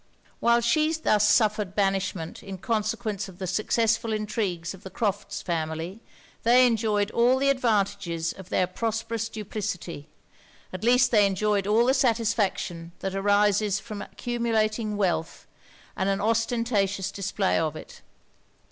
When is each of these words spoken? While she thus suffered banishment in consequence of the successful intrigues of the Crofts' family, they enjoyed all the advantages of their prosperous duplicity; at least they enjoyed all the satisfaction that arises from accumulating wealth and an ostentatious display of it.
While 0.39 0.61
she 0.61 0.91
thus 0.93 1.29
suffered 1.29 1.75
banishment 1.75 2.41
in 2.41 2.57
consequence 2.57 3.29
of 3.29 3.37
the 3.37 3.45
successful 3.45 4.11
intrigues 4.13 4.73
of 4.73 4.81
the 4.81 4.89
Crofts' 4.89 5.43
family, 5.43 6.01
they 6.41 6.65
enjoyed 6.65 7.11
all 7.11 7.37
the 7.37 7.49
advantages 7.51 8.33
of 8.33 8.49
their 8.49 8.65
prosperous 8.65 9.29
duplicity; 9.29 10.07
at 10.73 10.83
least 10.83 11.11
they 11.11 11.27
enjoyed 11.27 11.67
all 11.67 11.85
the 11.85 11.93
satisfaction 11.93 12.93
that 13.01 13.13
arises 13.13 13.79
from 13.79 14.01
accumulating 14.01 14.97
wealth 14.97 15.45
and 15.95 16.09
an 16.09 16.19
ostentatious 16.19 17.11
display 17.11 17.59
of 17.59 17.75
it. 17.75 18.01